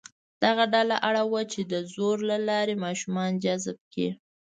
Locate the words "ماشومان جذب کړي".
2.85-4.09